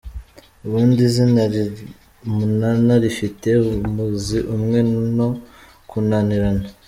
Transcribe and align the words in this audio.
Ubundi 0.65 0.99
izina 1.09 1.41
Munana 2.35 2.93
rifite 3.03 3.49
umuzi 3.87 4.37
umwe 4.55 4.79
no 5.17 5.29
kunanirana. 5.89 6.65